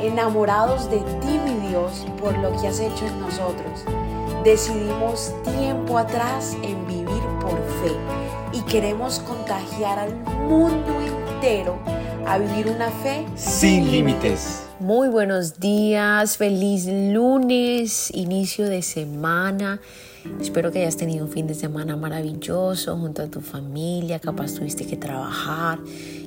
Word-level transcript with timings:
enamorados 0.00 0.90
de 0.90 0.98
ti, 0.98 1.38
mi 1.44 1.68
Dios, 1.68 2.06
por 2.20 2.36
lo 2.38 2.50
que 2.60 2.68
has 2.68 2.80
hecho 2.80 3.06
en 3.06 3.20
nosotros. 3.20 3.84
Decidimos 4.44 5.32
tiempo 5.56 5.98
atrás 5.98 6.56
en 6.62 6.86
vivir 6.86 7.22
por 7.40 7.56
fe 7.82 7.92
y 8.52 8.60
queremos 8.62 9.18
contagiar 9.20 9.98
al 9.98 10.14
mundo 10.48 11.00
entero 11.00 11.78
a 12.26 12.38
vivir 12.38 12.68
una 12.68 12.90
fe 12.90 13.24
sin 13.34 13.90
límites. 13.90 14.62
Muy 14.78 15.08
buenos 15.08 15.58
días, 15.58 16.36
feliz 16.36 16.86
lunes, 16.86 18.10
inicio 18.14 18.68
de 18.68 18.82
semana. 18.82 19.80
Espero 20.40 20.70
que 20.70 20.80
hayas 20.80 20.96
tenido 20.96 21.24
un 21.24 21.30
fin 21.30 21.46
de 21.46 21.54
semana 21.54 21.96
maravilloso 21.96 22.96
junto 22.96 23.22
a 23.22 23.26
tu 23.26 23.40
familia, 23.40 24.18
capaz 24.18 24.54
tuviste 24.54 24.86
que 24.86 24.96
trabajar, 24.96 25.78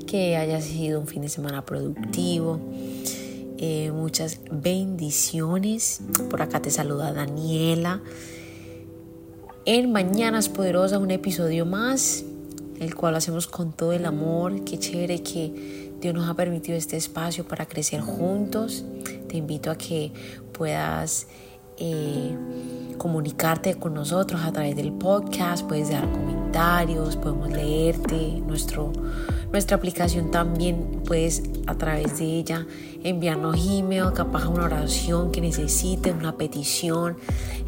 que 0.08 0.36
haya 0.36 0.62
sido 0.62 1.00
un 1.00 1.08
fin 1.08 1.22
de 1.22 1.30
semana 1.30 1.66
productivo. 1.66 2.60
Eh, 3.62 3.92
muchas 3.92 4.40
bendiciones. 4.50 6.00
Por 6.30 6.42
acá 6.42 6.62
te 6.62 6.72
saluda 6.72 7.12
Daniela. 7.12 8.02
En 9.66 9.92
Mañanas 9.92 10.48
Poderosas, 10.48 11.00
un 11.00 11.12
episodio 11.12 11.66
más, 11.66 12.24
el 12.80 12.96
cual 12.96 13.16
hacemos 13.16 13.48
con 13.48 13.74
todo 13.74 13.92
el 13.92 14.06
amor. 14.06 14.64
Qué 14.64 14.80
chévere 14.80 15.22
que 15.24 15.92
Dios 16.00 16.14
nos 16.14 16.30
ha 16.30 16.36
permitido 16.36 16.78
este 16.78 16.96
espacio 16.96 17.46
para 17.46 17.66
crecer 17.66 18.00
juntos. 18.00 18.86
Te 19.28 19.36
invito 19.36 19.72
a 19.72 19.78
que 19.78 20.14
puedas 20.54 21.28
eh, 21.78 22.38
comunicarte 22.98 23.76
con 23.76 23.94
nosotros 23.94 24.42
a 24.42 24.54
través 24.54 24.78
del 24.78 24.94
podcast, 24.94 25.68
puedes 25.68 25.90
dar 25.90 26.10
comentarios, 26.10 27.18
podemos 27.18 27.50
leerte, 27.52 28.42
nuestro, 28.48 28.94
nuestra 29.52 29.78
aplicación 29.78 30.32
también 30.32 31.02
puedes 31.06 31.44
a 31.68 31.76
través 31.76 32.20
de 32.20 32.26
ella 32.26 32.68
enviarnos 33.04 33.58
email, 33.58 34.14
capaz 34.14 34.48
una 34.48 34.66
oración 34.66 35.32
que 35.32 35.42
necesites, 35.42 36.14
una 36.14 36.38
petición. 36.38 37.18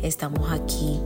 Estamos 0.01 0.51
aquí 0.51 0.99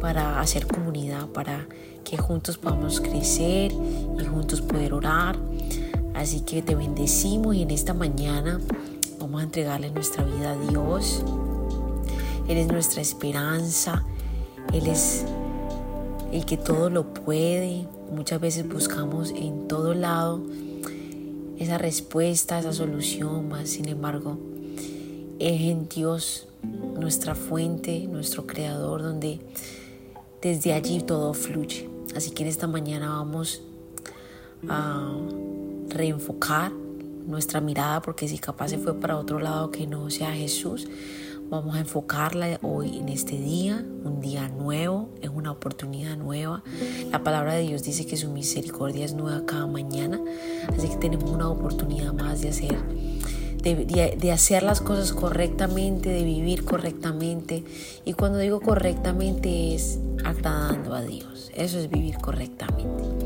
para 0.00 0.40
hacer 0.40 0.66
comunidad, 0.66 1.26
para 1.28 1.66
que 2.04 2.16
juntos 2.16 2.58
podamos 2.58 3.00
crecer 3.00 3.72
y 3.72 4.24
juntos 4.24 4.60
poder 4.60 4.92
orar. 4.92 5.36
Así 6.14 6.40
que 6.40 6.62
te 6.62 6.74
bendecimos 6.74 7.56
y 7.56 7.62
en 7.62 7.70
esta 7.70 7.94
mañana 7.94 8.60
vamos 9.18 9.40
a 9.40 9.44
entregarle 9.44 9.90
nuestra 9.90 10.22
vida 10.22 10.52
a 10.52 10.70
Dios. 10.70 11.24
Él 12.48 12.58
es 12.58 12.68
nuestra 12.68 13.00
esperanza, 13.00 14.04
Él 14.72 14.86
es 14.86 15.24
el 16.34 16.44
que 16.44 16.56
todo 16.56 16.90
lo 16.90 17.14
puede. 17.14 17.86
Muchas 18.12 18.40
veces 18.40 18.68
buscamos 18.68 19.30
en 19.30 19.68
todo 19.68 19.94
lado 19.94 20.42
esa 21.58 21.78
respuesta, 21.78 22.58
esa 22.58 22.72
solución, 22.72 23.48
más 23.48 23.70
sin 23.70 23.88
embargo, 23.88 24.36
es 25.38 25.60
en 25.60 25.88
Dios 25.88 26.48
nuestra 26.98 27.36
fuente, 27.36 28.08
nuestro 28.08 28.48
creador, 28.48 29.02
donde 29.02 29.38
desde 30.42 30.72
allí 30.72 31.02
todo 31.02 31.34
fluye. 31.34 31.88
Así 32.16 32.32
que 32.32 32.42
en 32.42 32.48
esta 32.48 32.66
mañana 32.66 33.10
vamos 33.10 33.62
a 34.68 35.12
reenfocar 35.88 36.72
nuestra 36.72 37.60
mirada, 37.60 38.02
porque 38.02 38.26
si 38.26 38.38
capaz 38.38 38.70
se 38.70 38.78
fue 38.78 38.98
para 38.98 39.16
otro 39.18 39.38
lado 39.38 39.70
que 39.70 39.86
no 39.86 40.10
sea 40.10 40.32
Jesús, 40.32 40.88
Vamos 41.50 41.76
a 41.76 41.80
enfocarla 41.80 42.58
hoy 42.62 42.98
en 42.98 43.08
este 43.08 43.36
día, 43.36 43.84
un 44.04 44.20
día 44.20 44.48
nuevo, 44.48 45.10
es 45.20 45.28
una 45.28 45.52
oportunidad 45.52 46.16
nueva. 46.16 46.62
La 47.10 47.22
palabra 47.22 47.54
de 47.54 47.62
Dios 47.62 47.82
dice 47.82 48.06
que 48.06 48.16
su 48.16 48.30
misericordia 48.30 49.04
es 49.04 49.14
nueva 49.14 49.44
cada 49.46 49.66
mañana, 49.66 50.20
así 50.76 50.88
que 50.88 50.96
tenemos 50.96 51.30
una 51.30 51.48
oportunidad 51.48 52.12
más 52.14 52.40
de 52.40 52.48
hacer, 52.48 52.78
de, 53.62 54.32
hacer 54.32 54.62
las 54.62 54.80
cosas 54.80 55.12
correctamente, 55.12 56.08
de 56.08 56.24
vivir 56.24 56.64
correctamente. 56.64 57.64
Y 58.04 58.14
cuando 58.14 58.38
digo 58.38 58.60
correctamente 58.60 59.74
es 59.74 59.98
agradando 60.24 60.94
a 60.94 61.02
Dios, 61.02 61.50
eso 61.54 61.78
es 61.78 61.90
vivir 61.90 62.16
correctamente. 62.16 63.23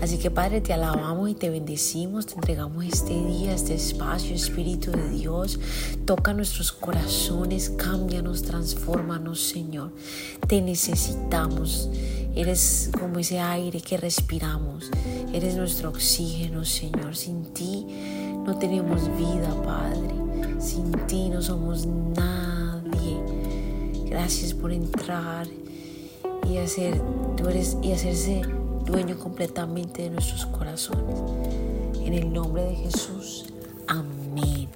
Así 0.00 0.18
que 0.18 0.30
Padre, 0.30 0.60
te 0.60 0.72
alabamos 0.72 1.28
y 1.28 1.34
te 1.34 1.50
bendecimos, 1.50 2.26
te 2.26 2.34
entregamos 2.34 2.84
este 2.84 3.14
día, 3.14 3.52
este 3.52 3.74
espacio, 3.74 4.34
Espíritu 4.34 4.92
de 4.92 5.10
Dios. 5.10 5.58
Toca 6.04 6.32
nuestros 6.32 6.70
corazones, 6.70 7.70
cámbianos, 7.70 8.42
transfórmanos, 8.42 9.40
Señor. 9.40 9.90
Te 10.46 10.62
necesitamos. 10.62 11.90
Eres 12.36 12.90
como 12.96 13.18
ese 13.18 13.40
aire 13.40 13.80
que 13.80 13.96
respiramos. 13.96 14.88
Eres 15.32 15.56
nuestro 15.56 15.88
oxígeno, 15.88 16.64
Señor. 16.64 17.16
Sin 17.16 17.52
ti 17.52 17.84
no 18.44 18.56
tenemos 18.56 19.02
vida, 19.16 19.52
Padre. 19.64 20.14
Sin 20.60 20.92
ti 21.08 21.28
no 21.28 21.42
somos 21.42 21.86
nadie. 21.86 23.18
Gracias 24.08 24.54
por 24.54 24.72
entrar 24.72 25.48
y 26.48 26.58
hacer, 26.58 27.02
tú 27.36 27.48
eres, 27.48 27.76
y 27.82 27.92
hacerse 27.92 28.42
dueño 28.88 29.18
completamente 29.18 30.02
de 30.02 30.10
nuestros 30.10 30.46
corazones. 30.46 31.20
En 32.04 32.14
el 32.14 32.32
nombre 32.32 32.62
de 32.64 32.74
Jesús. 32.74 33.44
Amén. 33.86 34.68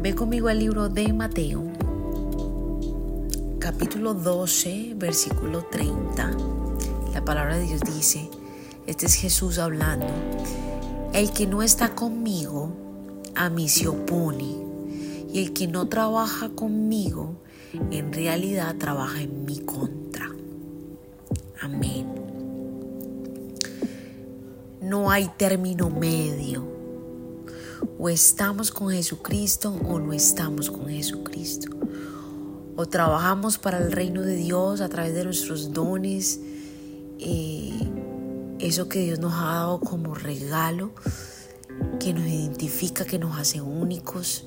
Ve 0.00 0.14
conmigo 0.14 0.48
al 0.48 0.58
libro 0.58 0.88
de 0.88 1.12
Mateo, 1.12 1.64
capítulo 3.58 4.14
12, 4.14 4.94
versículo 4.96 5.64
30. 5.64 6.30
La 7.12 7.24
palabra 7.24 7.58
de 7.58 7.64
Dios 7.64 7.82
dice, 7.82 8.30
este 8.86 9.06
es 9.06 9.14
Jesús 9.14 9.58
hablando, 9.58 10.06
el 11.12 11.30
que 11.32 11.46
no 11.46 11.62
está 11.62 11.94
conmigo, 11.94 12.72
a 13.34 13.50
mí 13.50 13.68
se 13.68 13.88
opone. 13.88 14.64
Y 15.32 15.42
el 15.42 15.52
que 15.52 15.66
no 15.66 15.88
trabaja 15.88 16.48
conmigo, 16.50 17.42
en 17.90 18.12
realidad 18.12 18.76
trabaja 18.76 19.20
en 19.20 19.44
mi 19.44 19.58
contra. 19.58 20.05
Amén. 21.60 22.06
No 24.80 25.10
hay 25.10 25.28
término 25.36 25.90
medio. 25.90 26.64
O 27.98 28.08
estamos 28.08 28.70
con 28.70 28.90
Jesucristo 28.90 29.74
o 29.88 29.98
no 29.98 30.12
estamos 30.12 30.70
con 30.70 30.88
Jesucristo. 30.88 31.70
O 32.76 32.86
trabajamos 32.86 33.56
para 33.56 33.78
el 33.78 33.90
reino 33.90 34.22
de 34.22 34.36
Dios 34.36 34.82
a 34.82 34.88
través 34.88 35.14
de 35.14 35.24
nuestros 35.24 35.72
dones, 35.72 36.40
eh, 37.18 37.72
eso 38.58 38.88
que 38.88 38.98
Dios 39.00 39.18
nos 39.18 39.32
ha 39.32 39.46
dado 39.46 39.80
como 39.80 40.14
regalo, 40.14 40.92
que 41.98 42.12
nos 42.12 42.26
identifica, 42.26 43.06
que 43.06 43.18
nos 43.18 43.38
hace 43.38 43.62
únicos. 43.62 44.44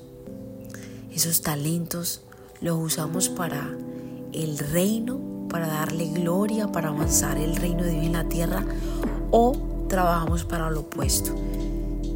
Esos 1.12 1.42
talentos 1.42 2.22
los 2.62 2.78
usamos 2.78 3.30
para 3.30 3.76
el 4.32 4.60
reino 4.60 5.39
para 5.50 5.68
darle 5.68 6.10
gloria, 6.10 6.72
para 6.72 6.90
avanzar 6.90 7.38
el 7.38 7.56
reino 7.56 7.84
de 7.84 7.92
Dios 7.92 8.06
en 8.06 8.14
la 8.14 8.30
tierra, 8.30 8.64
o 9.32 9.86
trabajamos 9.90 10.46
para 10.46 10.70
lo 10.70 10.82
opuesto, 10.82 11.36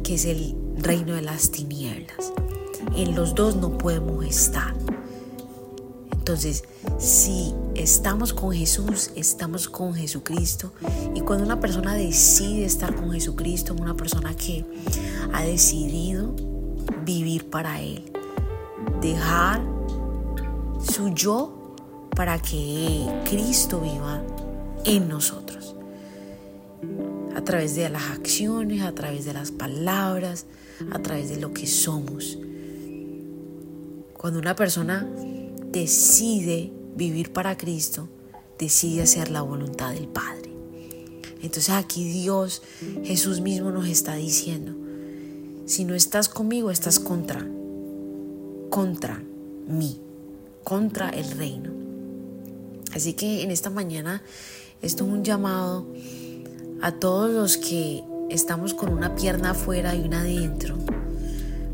que 0.02 0.14
es 0.14 0.24
el 0.24 0.56
reino 0.78 1.14
de 1.14 1.22
las 1.22 1.50
tinieblas. 1.50 2.32
En 2.96 3.14
los 3.14 3.34
dos 3.34 3.56
no 3.56 3.76
podemos 3.76 4.24
estar. 4.24 4.74
Entonces, 6.12 6.64
si 6.98 7.52
estamos 7.74 8.32
con 8.32 8.52
Jesús, 8.52 9.10
estamos 9.14 9.68
con 9.68 9.92
Jesucristo. 9.92 10.72
Y 11.14 11.20
cuando 11.20 11.44
una 11.44 11.60
persona 11.60 11.94
decide 11.94 12.64
estar 12.64 12.94
con 12.94 13.12
Jesucristo, 13.12 13.74
una 13.78 13.94
persona 13.94 14.34
que 14.34 14.64
ha 15.32 15.42
decidido 15.42 16.34
vivir 17.04 17.50
para 17.50 17.80
Él, 17.82 18.10
dejar 19.02 19.60
su 20.80 21.10
yo 21.10 21.63
para 22.14 22.40
que 22.40 23.06
Cristo 23.28 23.80
viva 23.80 24.22
en 24.84 25.08
nosotros. 25.08 25.74
A 27.34 27.42
través 27.42 27.74
de 27.74 27.88
las 27.88 28.10
acciones, 28.10 28.82
a 28.82 28.92
través 28.92 29.24
de 29.24 29.32
las 29.32 29.50
palabras, 29.50 30.46
a 30.92 30.98
través 31.00 31.28
de 31.28 31.36
lo 31.36 31.52
que 31.52 31.66
somos. 31.66 32.38
Cuando 34.16 34.38
una 34.38 34.54
persona 34.54 35.06
decide 35.70 36.72
vivir 36.96 37.32
para 37.32 37.56
Cristo, 37.56 38.08
decide 38.58 39.02
hacer 39.02 39.30
la 39.30 39.42
voluntad 39.42 39.92
del 39.92 40.08
Padre. 40.08 40.52
Entonces 41.42 41.70
aquí 41.70 42.04
Dios, 42.04 42.62
Jesús 43.02 43.40
mismo 43.40 43.70
nos 43.70 43.86
está 43.86 44.14
diciendo, 44.14 44.72
si 45.66 45.84
no 45.84 45.94
estás 45.94 46.28
conmigo, 46.28 46.70
estás 46.70 46.98
contra, 46.98 47.46
contra 48.70 49.22
mí, 49.66 50.00
contra 50.62 51.10
el 51.10 51.30
reino. 51.32 51.83
Así 52.94 53.14
que 53.14 53.42
en 53.42 53.50
esta 53.50 53.70
mañana 53.70 54.22
esto 54.80 55.04
es 55.04 55.10
un 55.10 55.24
llamado 55.24 55.86
a 56.80 56.92
todos 56.92 57.30
los 57.30 57.56
que 57.56 58.04
estamos 58.30 58.72
con 58.72 58.92
una 58.92 59.16
pierna 59.16 59.50
afuera 59.50 59.94
y 59.94 60.02
una 60.02 60.20
adentro. 60.20 60.76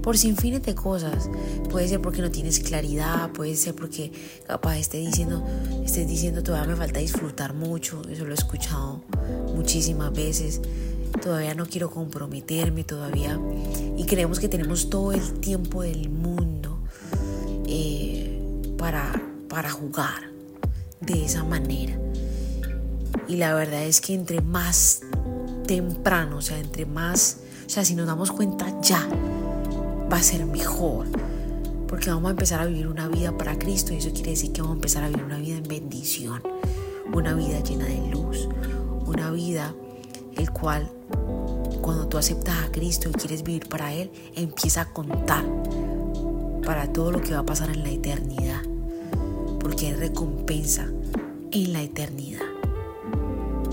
Por 0.03 0.17
sin 0.17 0.37
fines 0.37 0.63
de 0.63 0.75
cosas. 0.75 1.29
Puede 1.71 1.89
ser 1.89 2.01
porque 2.01 2.23
no 2.23 2.31
tienes 2.31 2.61
claridad, 2.61 3.31
puede 3.33 3.55
ser 3.55 3.75
porque 3.75 4.13
capaz 4.47 4.79
estés 4.79 5.05
diciendo, 5.05 5.47
estés 5.85 6.09
diciendo 6.09 6.43
todavía 6.43 6.69
me 6.71 6.77
falta 6.77 7.01
disfrutar 7.01 7.53
mucho. 7.53 8.01
Eso 8.09 8.25
lo 8.25 8.31
he 8.31 8.35
escuchado 8.35 9.03
muchísimas 9.55 10.13
veces. 10.13 10.63
todavía 11.23 11.55
no 11.55 11.67
quiero 11.67 11.91
comprometerme 11.91 12.85
todavía 12.85 13.39
y 13.97 14.05
creemos 14.05 14.41
que 14.41 14.49
tenemos 14.49 14.89
todo 14.89 15.13
el 15.13 15.41
tiempo 15.41 15.83
del 15.83 16.09
mundo 16.09 16.79
eh, 17.67 18.41
para, 18.79 19.21
para 19.49 19.71
jugar 19.71 20.30
de 21.01 21.25
esa 21.25 21.45
manera. 21.45 21.99
Y 23.29 23.37
la 23.37 23.55
verdad 23.55 23.85
es 23.85 24.01
que 24.01 24.15
entre 24.15 24.41
más 24.41 25.03
temprano, 25.67 26.39
o 26.39 26.43
sea, 26.43 26.59
entre 26.59 26.85
más, 26.87 27.39
o 27.67 27.71
sea, 27.71 27.85
si 27.85 27.95
nos 27.95 28.07
damos 28.07 28.33
cuenta 28.33 28.81
ya, 28.81 29.07
va 30.13 30.17
a 30.17 30.23
ser 30.23 30.45
mejor. 30.47 31.07
Porque 31.87 32.11
vamos 32.11 32.29
a 32.29 32.31
empezar 32.31 32.61
a 32.61 32.67
vivir 32.67 32.87
una 32.87 33.09
vida 33.09 33.37
para 33.37 33.59
Cristo 33.59 33.93
y 33.93 33.97
eso 33.97 34.13
quiere 34.13 34.31
decir 34.31 34.53
que 34.53 34.63
vamos 34.63 34.75
a 34.75 34.79
empezar 34.79 35.05
a 35.05 35.09
vivir 35.09 35.25
una 35.25 35.39
vida 35.39 35.57
en 35.57 35.65
bendición, 35.65 36.43
una 37.13 37.35
vida 37.35 37.61
llena 37.61 37.85
de 37.85 38.09
luz, 38.11 38.49
una 39.07 39.31
vida 39.31 39.75
el 40.37 40.51
cual 40.51 40.91
cuando 41.81 42.07
tú 42.09 42.19
aceptas 42.19 42.65
a 42.65 42.71
Cristo 42.71 43.09
y 43.11 43.13
quieres 43.13 43.43
vivir 43.43 43.69
para 43.69 43.93
Él, 43.93 44.11
empieza 44.35 44.83
a 44.83 44.93
contar 44.93 45.45
para 46.65 46.93
todo 46.93 47.11
lo 47.11 47.21
que 47.21 47.33
va 47.33 47.41
a 47.41 47.47
pasar 47.47 47.71
en 47.71 47.83
la 47.83 47.91
eternidad. 47.91 48.70
Porque 49.61 49.89
hay 49.89 49.95
recompensa 49.95 50.89
en 51.53 51.73
la 51.73 51.83
eternidad. 51.83 52.41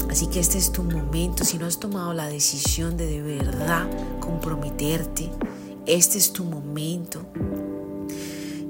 Así 0.10 0.28
que 0.28 0.39
este 0.39 0.57
es 0.57 0.72
tu 0.72 0.84
momento. 0.84 1.44
Si 1.44 1.57
no 1.57 1.66
has 1.66 1.80
tomado 1.80 2.13
la 2.13 2.28
decisión 2.28 2.98
de 2.98 3.07
de 3.07 3.22
verdad 3.22 3.88
comprometerte, 4.19 5.30
este 5.86 6.18
es 6.18 6.34
tu 6.34 6.44
momento. 6.44 7.22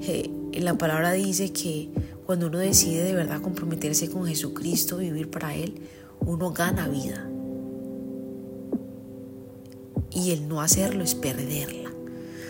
Eh, 0.02 0.30
la 0.54 0.76
palabra 0.76 1.12
dice 1.12 1.52
que 1.52 1.90
cuando 2.26 2.48
uno 2.48 2.58
decide 2.58 3.04
de 3.04 3.14
verdad 3.14 3.40
comprometerse 3.40 4.10
con 4.10 4.26
Jesucristo, 4.26 4.98
vivir 4.98 5.30
para 5.30 5.54
Él, 5.54 5.80
uno 6.20 6.52
gana 6.52 6.88
vida. 6.88 7.28
Y 10.10 10.32
el 10.32 10.48
no 10.48 10.60
hacerlo 10.60 11.04
es 11.04 11.14
perderla. 11.14 11.90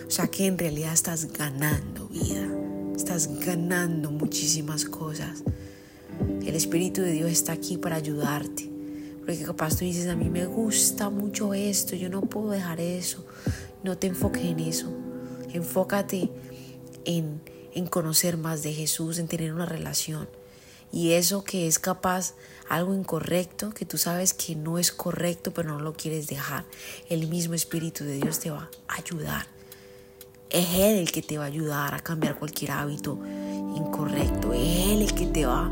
O 0.06 0.10
sea 0.10 0.26
que 0.26 0.46
en 0.46 0.58
realidad 0.58 0.92
estás 0.92 1.32
ganando 1.32 2.08
vida. 2.08 2.48
Estás 2.98 3.28
ganando 3.46 4.10
muchísimas 4.10 4.84
cosas. 4.84 5.44
El 6.44 6.56
Espíritu 6.56 7.00
de 7.00 7.12
Dios 7.12 7.30
está 7.30 7.52
aquí 7.52 7.78
para 7.78 7.94
ayudarte. 7.94 8.68
Porque 9.20 9.44
capaz 9.44 9.76
tú 9.76 9.84
dices, 9.84 10.08
a 10.08 10.16
mí 10.16 10.28
me 10.28 10.46
gusta 10.46 11.08
mucho 11.08 11.54
esto, 11.54 11.94
yo 11.94 12.08
no 12.08 12.22
puedo 12.22 12.50
dejar 12.50 12.80
eso. 12.80 13.24
No 13.84 13.96
te 13.96 14.08
enfoques 14.08 14.44
en 14.44 14.58
eso. 14.58 14.92
Enfócate 15.52 16.28
en, 17.04 17.40
en 17.72 17.86
conocer 17.86 18.36
más 18.36 18.64
de 18.64 18.72
Jesús, 18.72 19.20
en 19.20 19.28
tener 19.28 19.54
una 19.54 19.64
relación. 19.64 20.28
Y 20.90 21.12
eso 21.12 21.44
que 21.44 21.68
es 21.68 21.78
capaz, 21.78 22.34
algo 22.68 22.94
incorrecto, 22.96 23.70
que 23.70 23.86
tú 23.86 23.96
sabes 23.96 24.34
que 24.34 24.56
no 24.56 24.76
es 24.76 24.90
correcto, 24.90 25.54
pero 25.54 25.68
no 25.68 25.78
lo 25.78 25.92
quieres 25.92 26.26
dejar, 26.26 26.64
el 27.08 27.28
mismo 27.28 27.54
Espíritu 27.54 28.02
de 28.02 28.16
Dios 28.16 28.40
te 28.40 28.50
va 28.50 28.68
a 28.88 28.96
ayudar. 28.96 29.57
Es 30.50 30.74
Él 30.74 30.96
el 30.96 31.12
que 31.12 31.20
te 31.20 31.36
va 31.36 31.44
a 31.44 31.48
ayudar 31.48 31.94
a 31.94 32.00
cambiar 32.00 32.38
cualquier 32.38 32.70
hábito 32.70 33.18
incorrecto. 33.76 34.54
Es 34.54 34.88
Él 34.88 35.02
el 35.02 35.12
que 35.12 35.26
te 35.26 35.44
va 35.44 35.68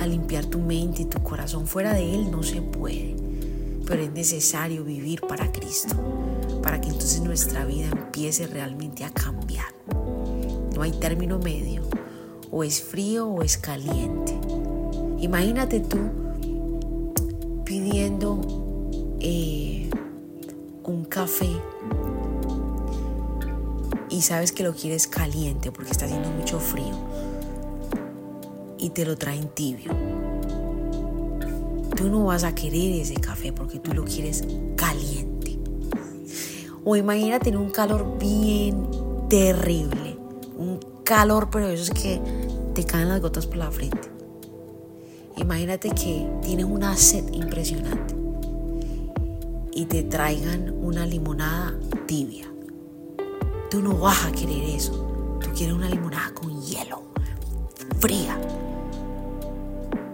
a 0.00 0.06
limpiar 0.06 0.44
tu 0.46 0.58
mente 0.58 1.02
y 1.02 1.04
tu 1.04 1.22
corazón. 1.22 1.68
Fuera 1.68 1.94
de 1.94 2.14
Él 2.14 2.30
no 2.30 2.42
se 2.42 2.60
puede. 2.60 3.14
Pero 3.86 4.02
es 4.02 4.10
necesario 4.10 4.82
vivir 4.84 5.20
para 5.20 5.52
Cristo. 5.52 5.94
Para 6.62 6.80
que 6.80 6.88
entonces 6.88 7.20
nuestra 7.20 7.64
vida 7.64 7.88
empiece 7.92 8.48
realmente 8.48 9.04
a 9.04 9.10
cambiar. 9.10 9.72
No 10.74 10.82
hay 10.82 10.90
término 10.92 11.38
medio. 11.38 11.82
O 12.50 12.64
es 12.64 12.82
frío 12.82 13.28
o 13.28 13.42
es 13.42 13.56
caliente. 13.56 14.36
Imagínate 15.20 15.78
tú 15.78 15.98
pidiendo 17.64 18.40
eh, 19.20 19.88
un 20.84 21.04
café 21.04 21.50
y 24.18 24.22
sabes 24.22 24.50
que 24.50 24.64
lo 24.64 24.74
quieres 24.74 25.06
caliente 25.06 25.70
porque 25.70 25.92
está 25.92 26.06
haciendo 26.06 26.28
mucho 26.30 26.58
frío 26.58 26.92
y 28.76 28.90
te 28.90 29.04
lo 29.04 29.16
traen 29.16 29.46
tibio. 29.46 29.92
Tú 31.94 32.08
no 32.08 32.24
vas 32.24 32.42
a 32.42 32.52
querer 32.52 33.00
ese 33.00 33.14
café 33.14 33.52
porque 33.52 33.78
tú 33.78 33.94
lo 33.94 34.04
quieres 34.04 34.42
caliente. 34.74 35.56
O 36.84 36.96
imagínate 36.96 37.56
un 37.56 37.70
calor 37.70 38.18
bien 38.18 38.88
terrible. 39.28 40.18
Un 40.56 40.80
calor, 41.04 41.48
pero 41.52 41.68
eso 41.68 41.84
es 41.84 41.90
que 41.90 42.20
te 42.74 42.82
caen 42.82 43.10
las 43.10 43.20
gotas 43.20 43.46
por 43.46 43.58
la 43.58 43.70
frente. 43.70 44.10
Imagínate 45.36 45.90
que 45.90 46.28
tienes 46.42 46.66
una 46.66 46.96
sed 46.96 47.32
impresionante 47.32 48.16
y 49.72 49.84
te 49.84 50.02
traigan 50.02 50.74
una 50.82 51.06
limonada 51.06 51.78
tibia. 52.06 52.48
Tú 53.70 53.82
no 53.82 53.94
vas 53.98 54.24
a 54.24 54.32
querer 54.32 54.64
eso. 54.64 54.92
Tú 55.40 55.50
quieres 55.54 55.74
una 55.74 55.88
limonada 55.90 56.32
con 56.32 56.62
hielo, 56.62 57.02
fría. 58.00 58.40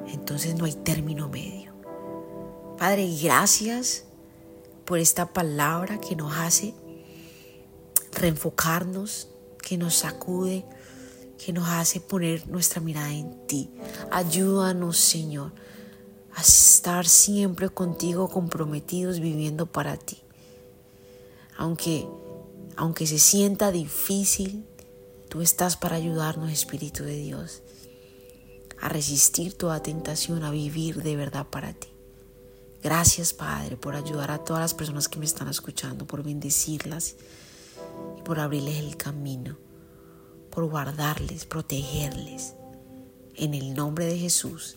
Entonces 0.09 0.57
no 0.57 0.65
hay 0.65 0.73
término 0.73 1.29
medio. 1.29 1.73
Padre, 2.79 3.09
gracias 3.23 4.05
por 4.85 4.99
esta 4.99 5.33
palabra 5.33 6.01
que 6.01 6.17
nos 6.17 6.37
hace 6.37 6.75
reenfocarnos, 8.13 9.29
que 9.63 9.79
nos 9.79 9.95
sacude, 9.95 10.65
que 11.45 11.53
nos 11.53 11.69
hace 11.69 12.01
poner 12.01 12.49
nuestra 12.49 12.81
mirada 12.81 13.13
en 13.13 13.47
ti. 13.47 13.71
Ayúdanos, 14.11 14.99
Señor, 14.99 15.53
a 16.35 16.41
estar 16.41 17.07
siempre 17.07 17.69
contigo 17.69 18.29
comprometidos 18.29 19.21
viviendo 19.21 19.67
para 19.67 19.97
ti. 19.97 20.19
Aunque 21.57 22.09
aunque 22.77 23.07
se 23.07 23.19
sienta 23.19 23.73
difícil, 23.73 24.65
tú 25.29 25.43
estás 25.43 25.77
para 25.77 25.97
ayudarnos, 25.97 26.51
Espíritu 26.51 27.05
de 27.05 27.17
Dios, 27.17 27.63
a 28.81 28.89
resistir 28.89 29.55
toda 29.55 29.83
tentación, 29.83 30.45
a 30.45 30.51
vivir 30.51 31.03
de 31.03 31.17
verdad 31.17 31.47
para 31.47 31.73
ti. 31.73 31.89
Gracias, 32.83 33.33
Padre, 33.33 33.77
por 33.77 33.97
ayudar 33.97 34.31
a 34.31 34.45
todas 34.45 34.61
las 34.61 34.75
personas 34.75 35.09
que 35.09 35.19
me 35.19 35.25
están 35.25 35.49
escuchando, 35.49 36.07
por 36.07 36.23
bendecirlas 36.23 37.17
y 38.19 38.23
por 38.23 38.39
abrirles 38.39 38.77
el 38.77 38.97
camino, 38.97 39.57
por 40.51 40.67
guardarles, 40.67 41.47
protegerles. 41.47 42.55
En 43.37 43.55
el 43.55 43.75
nombre 43.75 44.05
de 44.05 44.19
Jesús. 44.19 44.77